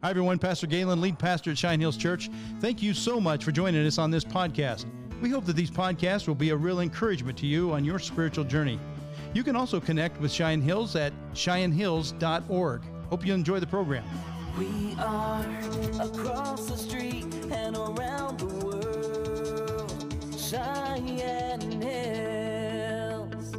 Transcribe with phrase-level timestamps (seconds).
[0.00, 0.38] Hi, everyone.
[0.38, 2.30] Pastor Galen, lead pastor at Cheyenne Hills Church.
[2.60, 4.86] Thank you so much for joining us on this podcast.
[5.20, 8.44] We hope that these podcasts will be a real encouragement to you on your spiritual
[8.44, 8.78] journey.
[9.34, 12.82] You can also connect with Cheyenne Hills at cheyennehills.org.
[13.10, 14.04] Hope you enjoy the program.
[14.56, 15.44] We are
[16.00, 20.14] across the street and around the world.
[20.38, 23.52] Cheyenne Hills.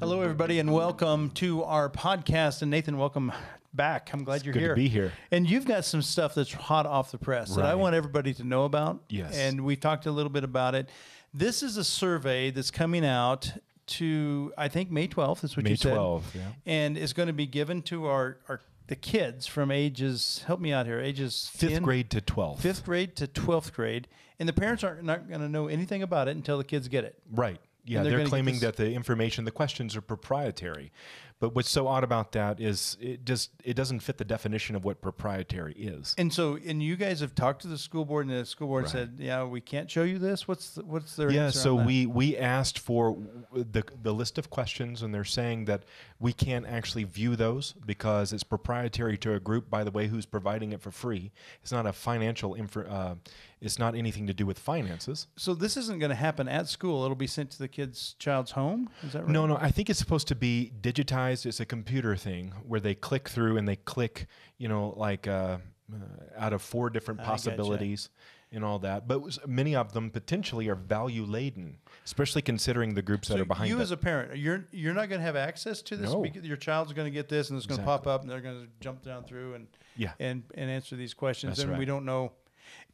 [0.00, 2.60] Hello, everybody, and welcome to our podcast.
[2.60, 3.32] And Nathan, welcome
[3.72, 4.10] back.
[4.12, 4.74] I'm glad It's you're good to here.
[4.74, 5.12] be here.
[5.30, 8.44] And you've got some stuff that's hot off the press that I want everybody to
[8.44, 9.02] know about.
[9.08, 9.36] Yes.
[9.36, 10.88] And we talked a little bit about it.
[11.32, 13.52] This is a survey that's coming out
[13.86, 15.40] to I think May 12th.
[15.40, 15.92] That's what May you said.
[15.92, 16.40] May 12th, yeah.
[16.66, 20.72] And is going to be given to our our the kids from ages help me
[20.72, 22.58] out here ages Fifth 10 grade to 12th.
[22.58, 24.08] fifth grade to 12th grade
[24.40, 27.04] and the parents aren't not going to know anything about it until the kids get
[27.04, 27.60] it Right.
[27.84, 30.92] Yeah, they're they're, claiming that the information, the questions are proprietary.
[31.40, 34.84] But what's so odd about that is it just it doesn't fit the definition of
[34.84, 36.14] what proprietary is.
[36.18, 38.84] and so and you guys have talked to the school board and the school board
[38.84, 38.92] Right.
[38.92, 42.04] said yeah we can't show you this what's the, what's their Yeah, answer so we
[42.06, 43.16] we asked for
[43.52, 45.84] the the list of questions, and they're saying that
[46.18, 49.70] we can't actually view those because it's proprietary to a group.
[49.70, 51.32] By the way, who's providing it for free?
[51.62, 52.82] It's not a financial info.
[52.82, 53.14] Uh,
[53.62, 55.26] it's not anything to do with finances.
[55.36, 57.04] So this isn't going to happen at school.
[57.04, 58.88] It'll be sent to the kid's child's home.
[59.02, 59.28] Is that right?
[59.30, 59.56] No, no.
[59.56, 61.29] I think it's supposed to be digitized.
[61.32, 64.26] It's a computer thing where they click through and they click,
[64.58, 65.58] you know, like uh,
[65.92, 65.96] uh,
[66.36, 68.08] out of four different I possibilities
[68.52, 69.06] and all that.
[69.06, 73.42] But was- many of them potentially are value laden, especially considering the groups that So
[73.42, 73.82] are behind you it.
[73.82, 76.10] as a parent, you're you're not going to have access to this.
[76.10, 76.22] No.
[76.22, 78.40] because Your child's going to get this, and it's going to pop up, and they're
[78.40, 79.66] going to jump down through and
[79.96, 80.12] Yeah.
[80.18, 81.56] and and answer these questions.
[81.58, 82.32] That's and we don't know.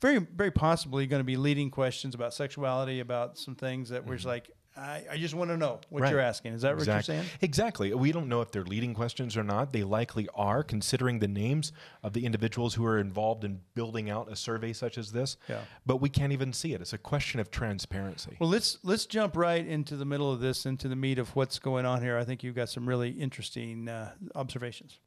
[0.01, 4.17] Very very possibly going to be leading questions about sexuality, about some things that we're
[4.17, 4.51] just like.
[4.77, 6.03] I, I just want to know what.
[6.03, 6.11] Right.
[6.11, 6.53] you're asking.
[6.53, 7.25] Is that what you're saying?
[7.41, 7.93] Exactly.
[7.95, 9.73] We don't know if they're leading questions or not.
[9.73, 14.31] They likely are, considering the names of the individuals who are involved in building out
[14.31, 15.37] a survey such as this.
[15.49, 15.61] Yeah.
[15.87, 16.81] But we can't even see it.
[16.81, 18.37] It's a question of transparency.
[18.39, 21.59] Well, let's let's jump right into the middle of this, into the meat of what's
[21.59, 22.19] going on here.
[22.19, 24.99] I think you've got some really interesting uh, observations.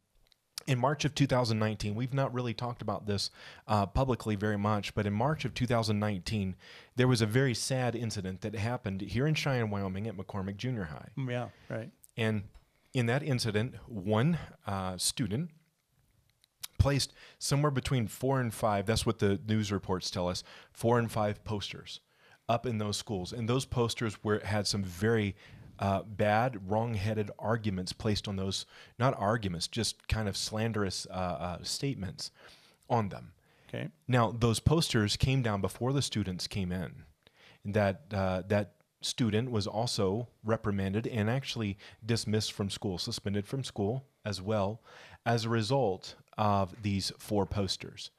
[0.68, 3.31] In March of 2019, we've not really talked about this
[3.68, 6.56] uh, publicly very much, but in March of 2019,
[6.96, 10.86] there was a very sad incident that happened here in Cheyenne, Wyoming at McCormick Junior
[10.86, 11.09] High.
[11.18, 11.90] Mm, Yeah, right.
[12.18, 12.44] And
[12.94, 14.38] in that incident, one
[14.68, 15.52] uh, student
[16.78, 21.12] placed somewhere between four and five, that's what the news reports tell us, four and
[21.12, 22.00] five posters
[22.47, 23.31] up in those schools.
[23.31, 25.36] And those posters were had some very
[25.79, 28.66] uh, bad, wrong-headed arguments placed on those,
[29.00, 32.31] not arguments, just kind of slanderous uh, uh, statements
[32.90, 33.31] on them.
[33.69, 33.90] Okay.
[34.07, 37.03] Now, those posters came down before the students came in.
[37.66, 44.06] That uh, that student was also reprimanded and actually dismissed from school, suspended from school
[44.25, 44.81] as well,
[45.25, 48.11] as a result of these four posters.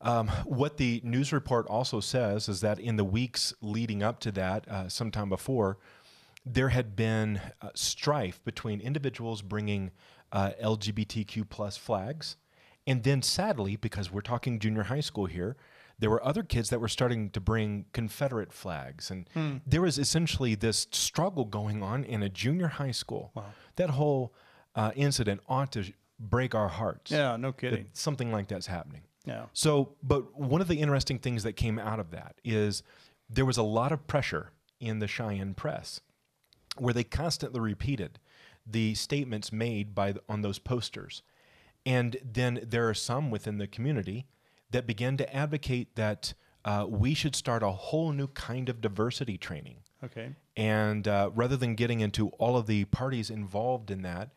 [0.00, 4.32] Um, what the news report also says is that in the weeks leading up to
[4.32, 5.78] that, uh, sometime before,
[6.46, 9.90] there had been uh, strife between individuals bringing
[10.32, 12.36] uh, LGBTQ plus flags,
[12.86, 15.56] and then sadly, because we're talking junior high school here,
[15.98, 20.54] there were other kids that were starting to bring Confederate flags, and there was essentially
[20.54, 23.32] this struggle going on in a junior high school.
[23.76, 24.32] That whole
[24.74, 27.10] uh, incident ought to break our hearts.
[27.10, 27.86] Yeah, no kidding.
[27.92, 29.02] something like that's happening.
[29.24, 29.46] Yeah.
[29.52, 32.82] So, but one of the interesting things that came out of that is
[33.28, 36.00] there was a lot of pressure in the Cheyenne press
[36.80, 38.18] where they constantly repeated
[38.66, 41.22] the statements made by the, on those posters.
[41.84, 44.26] And then there are some within the community
[44.70, 49.38] that began to advocate that uh, we should start a whole new kind of diversity
[49.38, 49.76] training.
[50.02, 50.34] Okay.
[50.56, 54.30] And uh, rather than getting into all of the parties involved in that,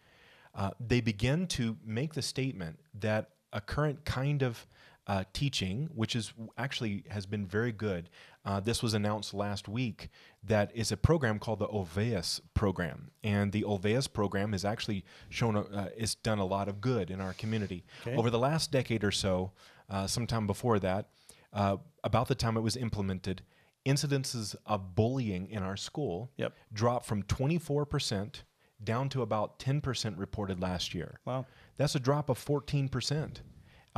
[0.54, 4.68] uh, they begin to make the statement that a current kind of
[5.10, 8.10] uh, teaching, which is actually has been very good.
[8.46, 10.10] Uh, this was announced last week.
[10.44, 15.56] That is a program called the Olweus program, and the Olweus program has actually shown
[15.56, 18.16] a, uh, it's done a lot of good in our community Okay.
[18.16, 19.52] over the last decade or so.
[19.90, 21.10] Uh, sometime before that,
[21.54, 23.42] uh, about the time it was implemented,
[23.88, 26.54] incidences of bullying in our school Yep.
[26.72, 28.44] dropped from 24%
[28.84, 31.20] down to about 10% reported last year.
[31.26, 31.48] Wow.
[31.78, 33.42] That's a drop of 14%.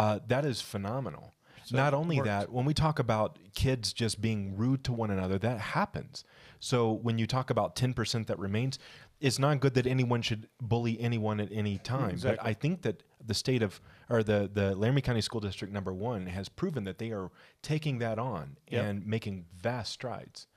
[0.01, 1.31] Uh, that is phenomenal.
[1.71, 5.59] Not only that, when we talk about kids just being rude to one another, that
[5.59, 6.25] happens.
[6.59, 8.79] So when you talk about 10% that remains,
[9.21, 12.09] it's not good that anyone should bully anyone at any time.
[12.09, 12.37] Exactly.
[12.41, 15.93] But I think that the state of, or the, the Laramie County School District number
[15.93, 17.29] one has proven that they are
[17.61, 18.83] taking that on Yep.
[18.85, 20.47] and making vast strides.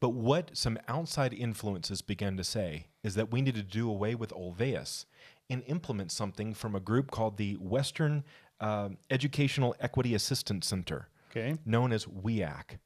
[0.00, 4.14] But what some outside influences began to say is that we need to do away
[4.14, 5.04] with Olweus
[5.50, 8.24] and implement something from a group called the Western
[8.60, 11.56] um, Educational Equity Assistance Center, Okay.
[11.64, 12.78] known as WEAC.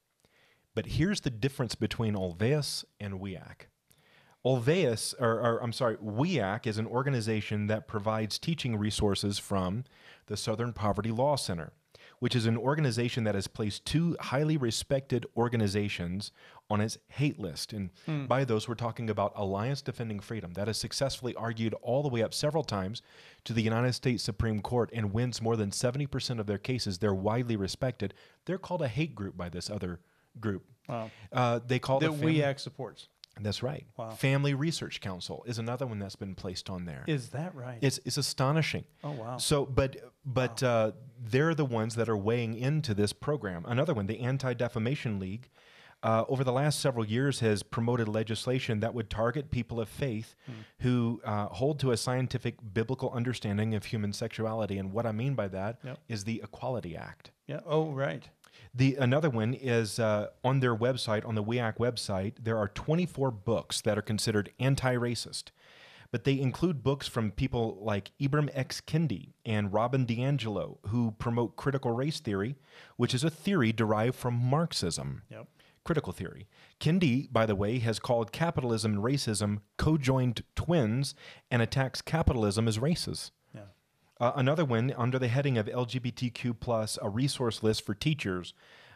[0.75, 3.67] But here's the difference between Olweus and WEAC.
[4.47, 9.85] Olweus, or, or I'm sorry, WEAC is an organization that provides teaching resources from
[10.27, 11.73] the Southern Poverty Law Center,
[12.21, 16.33] which is an organization that has placed two highly respected organizations
[16.71, 17.73] on its hate list.
[17.73, 17.91] And
[18.29, 22.23] by those, we're talking about Alliance Defending Freedom, that has successfully argued all the way
[22.23, 23.03] up several times
[23.45, 26.99] to the United States Supreme Court and wins more than 70% of their cases.
[26.99, 28.15] They're widely respected.
[28.45, 30.01] They're called a hate group by this other
[30.41, 30.65] group.
[30.89, 31.11] Wow.
[31.33, 33.09] Uh, they call That the family- WEAC supports.
[33.41, 33.87] That's right.
[33.97, 34.11] Wow.
[34.11, 37.05] Family Research Council is another one that's been placed on there.
[37.07, 37.79] Is that right?
[37.81, 38.85] It's it's astonishing.
[39.05, 39.37] Oh, wow.
[39.39, 43.65] So, but but uh, they're the ones that are weighing into this program.
[43.67, 45.49] Another one, the Anti Defamation League,
[46.03, 50.37] uh, over the last several years has promoted legislation that would target people of faith
[50.47, 50.53] Hmm.
[50.81, 54.79] who uh, hold to a scientific biblical understanding of human sexuality.
[54.79, 56.27] And what I mean by that is Yep.
[56.27, 57.33] the Equality Act.
[57.49, 57.61] yeah.
[57.67, 58.29] Oh, right.
[58.75, 63.31] The another one is uh, on their website, on the WEAC website, there are 24
[63.31, 65.45] books that are considered anti-racist,
[66.11, 68.81] but they include books from people like Ibram X.
[68.81, 72.57] Kendi and Robin DiAngelo, who promote critical race theory,
[72.97, 75.23] which is a theory derived from Marxism.
[75.31, 75.49] Yep.
[75.85, 76.47] Critical theory.
[76.81, 81.15] Kendi, by the way, has called capitalism and racism co-joined twins
[81.51, 83.31] and attacks capitalism as races.
[84.21, 88.53] Uh, another one under the heading of LGBTQ plus, a resource list for teachers.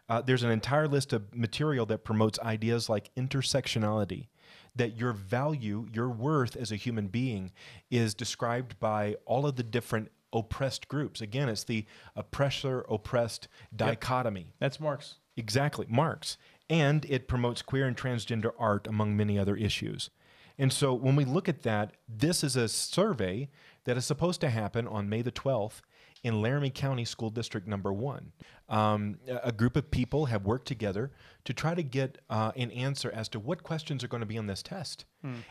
[0.08, 4.26] Uh, there's an entire list of material that promotes ideas like intersectionality,
[4.74, 7.52] that your value, your worth as a human being,
[7.90, 11.20] is described by all of the different oppressed groups.
[11.20, 11.86] Again, it's the
[12.16, 14.54] oppressor oppressed dichotomy.
[14.58, 15.16] That's Marx.
[15.36, 16.36] Exactly, Marx.
[16.68, 20.10] And it promotes queer and transgender art, among many other issues.
[20.58, 23.48] And so when we look at that, this is a survey
[23.84, 25.80] that is supposed to happen on May the 12th
[26.22, 28.32] in Laramie County School District Number One.
[28.68, 31.10] Um, a group of people have worked together
[31.44, 34.38] to try to get uh, an answer as to what questions are going to be
[34.38, 35.04] on this test.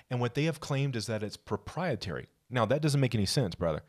[0.10, 2.28] And what they have claimed is that it's proprietary.
[2.50, 3.83] Now, that doesn't make any sense, brother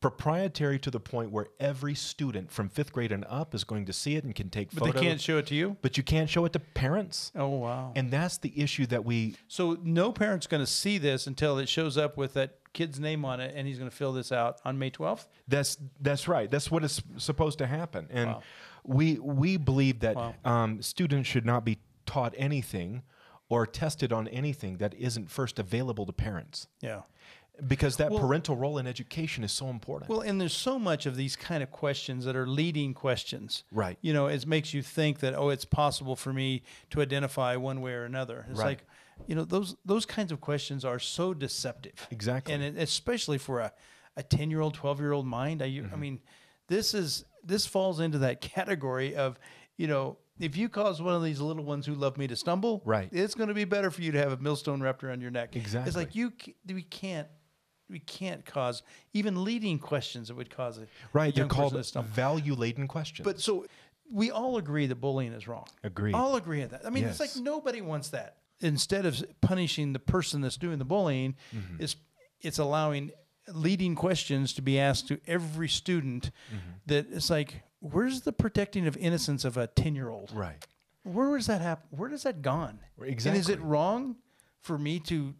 [0.00, 3.92] proprietary to the point where every student from fifth grade and up is going to
[3.92, 4.92] see it and can take But photos.
[4.92, 5.78] But they can't show it to you.
[5.80, 7.32] but you can't show it to parents.
[7.34, 7.90] Oh wow.
[7.96, 11.70] And that's the issue that we so no parent's going to see this until it
[11.70, 14.58] shows up with that kid's name on it, and he's going to fill this out
[14.66, 15.26] on May 12th.
[15.48, 16.50] that's that's right.
[16.50, 18.06] That's what is supposed to happen.
[18.10, 18.42] And Wow.
[18.84, 20.34] we we believe that Wow.
[20.44, 23.02] um, students should not be taught anything
[23.48, 26.66] or tested on anything that isn't first available to parents.
[26.82, 27.02] Yeah.
[27.66, 30.10] Because that Well- parental role in education is so important.
[30.10, 33.62] Well, and there's so much of these kind of questions that are leading questions.
[33.70, 33.96] Right.
[34.02, 37.80] You know, it makes you think that oh, it's possible for me to identify one
[37.80, 38.46] way or another.
[38.50, 38.66] It's Right.
[38.66, 38.86] like,
[39.26, 42.06] you know, those those kinds of questions are so deceptive.
[42.10, 42.54] Exactly.
[42.54, 43.72] And it, especially for a
[44.16, 45.62] a 10 year old, 12 year old mind.
[45.62, 45.92] I, Mm-hmm.
[45.94, 46.20] I mean,
[46.68, 49.38] this is this falls into that category of,
[49.76, 52.82] you know, if you cause one of these little ones who love me to stumble,
[52.84, 53.08] Right.
[53.12, 55.56] it's going to be better for you to have a millstone wrapped around your neck.
[55.56, 56.32] Exactly it's like you
[56.66, 57.28] we can't
[57.90, 58.82] we can't cause
[59.12, 61.34] even leading questions that would cause it right.
[61.34, 61.74] They're called
[62.06, 63.24] value laden questions.
[63.24, 63.66] But so
[64.10, 65.66] we all agree that bullying is wrong.
[65.82, 66.14] Agreed.
[66.14, 66.86] All agree on that.
[66.86, 68.36] I mean, it's like nobody wants that.
[68.60, 71.82] Instead of punishing the person that's doing the bullying, Mm-hmm.
[71.82, 71.96] it's
[72.40, 73.10] it's allowing
[73.52, 76.30] leading questions to be asked to every student.
[76.48, 76.70] Mm-hmm.
[76.86, 80.30] That it's like, where's the protecting of innocence of a ten year old?
[80.34, 80.64] right.
[81.02, 81.86] Where does that happen?
[81.98, 82.78] Where does that gone?
[83.02, 84.16] exactly And is it wrong
[84.62, 85.34] for me to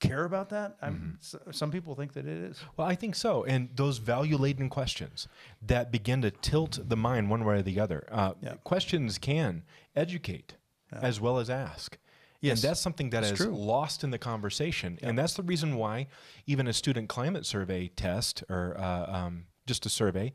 [0.00, 0.76] care about that?
[0.82, 1.46] I'm, Mm-hmm.
[1.50, 2.62] s- some people think that it is.
[2.76, 3.44] Well, I think so.
[3.44, 5.26] And those value laden questions
[5.62, 8.06] that begin to tilt the mind one way or the other.
[8.12, 8.54] Uh, Yeah.
[8.64, 9.62] Questions can
[9.96, 10.56] educate
[10.92, 11.96] as well as ask.
[12.40, 13.54] Yes, and that's something that is that's true.
[13.54, 14.98] lost in the conversation.
[15.02, 16.06] And that's the reason why
[16.46, 20.32] even a student climate survey test or uh, um, just a survey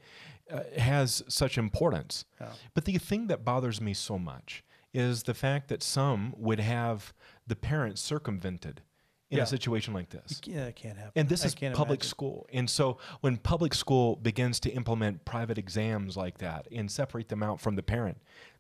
[0.52, 2.26] uh, has such importance.
[2.74, 7.14] But the thing that bothers me so much is the fact that some would have
[7.48, 8.82] the parents circumvented
[9.32, 9.44] in Yeah.
[9.44, 10.40] a situation like this.
[10.46, 11.14] Yeah, it can't happen.
[11.16, 12.02] And this I is public imagine.
[12.02, 12.46] school.
[12.54, 17.42] And so when public school begins to implement private exams like that and separate them
[17.42, 18.18] out from the parent,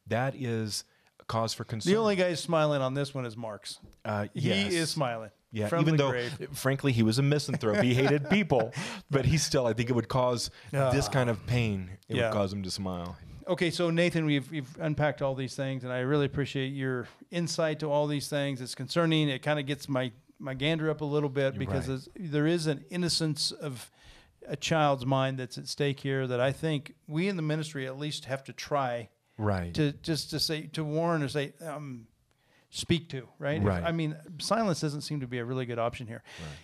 [0.07, 0.85] that is
[1.27, 1.93] cause for concern.
[1.93, 3.79] The only guy smiling on this one is Marx.
[4.05, 5.31] uh, He is smiling.
[5.51, 6.49] Yeah, from even the though, grave.
[6.53, 7.77] frankly, he was a misanthrope.
[7.83, 8.73] He hated people,
[9.11, 11.91] but he still, I think it would cause this kind of pain.
[12.09, 12.23] It Yeah.
[12.29, 13.15] would cause him to smile.
[13.47, 17.79] Okay, so Nathan, we've we've unpacked all these things, and I really appreciate your insight
[17.81, 18.61] to all these things.
[18.61, 19.29] It's concerning.
[19.29, 22.07] It kind of gets my my gander up a little bit because right.
[22.15, 23.91] there is an innocence of
[24.47, 27.97] a child's mind that's at stake here that I think we in the ministry at
[27.99, 29.73] least have to try Right.
[29.73, 32.07] to just to say to warn or say um,
[32.69, 33.61] speak to right.
[33.61, 36.23] If- I mean, silence doesn't seem to be a really good option here.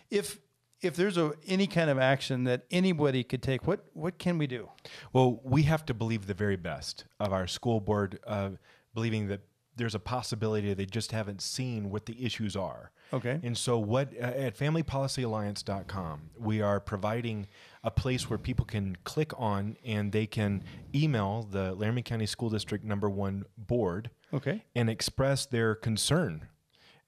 [0.09, 0.39] If
[0.81, 4.47] if there's a any kind of action that anybody could take, what what can we
[4.47, 4.69] do?
[5.13, 8.51] Well, we have to believe the very best of our school board, uh,
[8.93, 9.41] believing that
[9.79, 12.91] there's a possibility they just haven't seen what the issues are.
[13.11, 13.39] Okay.
[13.41, 17.47] And so, what uh, at FamilyPolicyAlliance.com, we are providing
[17.83, 22.49] a place where people can click on and they can email the Laramie County School
[22.49, 24.63] District Number One Board Okay.
[24.75, 26.47] and express their concern.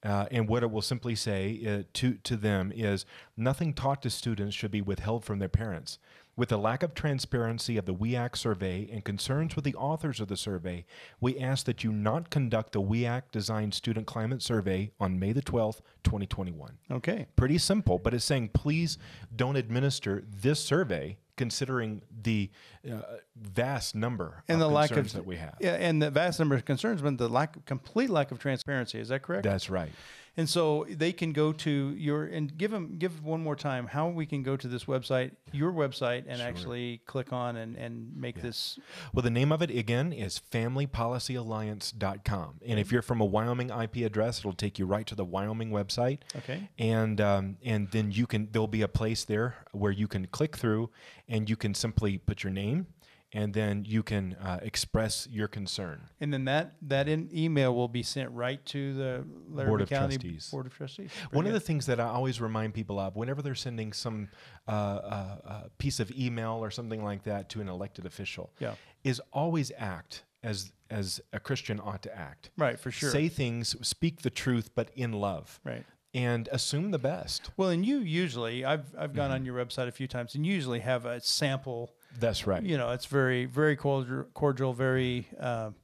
[0.03, 3.05] Uh, and what it will simply say uh, to to them is
[3.37, 5.99] nothing taught to students should be withheld from their parents.
[6.35, 10.29] With the lack of transparency of the WEAC survey and concerns with the authors of
[10.29, 10.85] the survey,
[11.19, 15.41] we ask that you not conduct the WEAC designed student climate survey on May the
[15.41, 16.77] 12th, 2021.
[16.89, 17.27] Okay.
[17.35, 18.97] Pretty simple, but it's saying please
[19.35, 22.49] don't administer this survey considering the
[22.89, 23.01] uh,
[23.35, 25.55] vast number And of the lack of that we have.
[25.59, 28.99] Yeah, and the vast number of concerns, but the lack, complete lack of transparency.
[28.99, 29.43] Is that correct?
[29.43, 29.91] That's right.
[30.37, 34.07] And so they can go to your and give them give one more time how
[34.07, 38.41] we can go to this website, your website, and actually click on and and make
[38.41, 38.79] this.
[39.13, 43.97] Well, the name of it again is FamilyPolicyAlliance.com, and if you're from a Wyoming IP
[43.97, 46.19] address, it'll take you right to the Wyoming website.
[46.37, 46.69] Okay.
[46.79, 50.55] And um, and then you can there'll be a place there where you can click
[50.55, 50.91] through,
[51.27, 52.87] and you can simply put your name,
[53.33, 56.01] and then you can uh, express your concern.
[56.19, 59.89] And then that that in email will be sent right to the Laramie Board of
[59.89, 60.49] County Trustees.
[60.51, 61.11] Board of Trustees.
[61.31, 64.29] One of the things that I always remind people of whenever they're sending some
[64.67, 68.75] uh, uh, uh, piece of email or something like that to an elected official, Yeah.
[69.03, 72.49] is always act as as a Christian ought to act.
[72.57, 73.11] right for sure.
[73.11, 75.85] Say things, speak the truth, but in love, right.
[76.13, 77.49] and assume the best.
[77.55, 79.15] Well, and you usually I've I've Mm-hmm.
[79.15, 81.95] gone on your website a few times and you usually have a sample.
[82.19, 82.61] That's right.
[82.63, 85.27] You know, it's very very cordial, cordial very.
[85.39, 85.75] Um,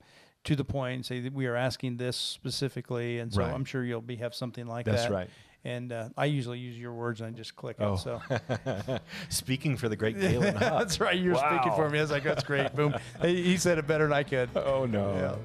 [0.43, 3.53] to the point, say that we are asking this specifically, and so Right.
[3.53, 5.10] I'm sure you'll be have something like That's that.
[5.10, 5.29] That's right.
[5.65, 7.96] And uh, I usually use your words and I just click Oh.
[7.96, 7.98] it.
[7.98, 8.22] So
[9.29, 10.79] Speaking for the great Galen Huck.
[10.79, 11.19] that's right.
[11.19, 11.89] You're speaking for Wow.
[11.89, 12.00] me.
[12.00, 12.74] I was like, that's great.
[12.74, 12.96] Boom.
[13.22, 14.50] He he said it better than I could.
[14.55, 15.15] Oh no.
[15.15, 15.36] Yeah.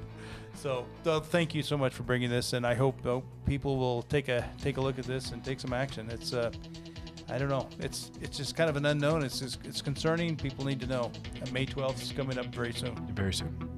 [0.55, 4.03] So, uh, thank you so much for bringing this, and I hope uh, people will
[4.03, 6.09] take a take a look at this and take some action.
[6.11, 6.51] It's, uh,
[7.29, 9.23] I don't know, it's it's just kind of an unknown.
[9.23, 10.35] It's just, it's concerning.
[10.35, 11.11] People need to know.
[11.39, 12.95] And May 12th is coming up very soon.
[13.13, 13.72] Very soon.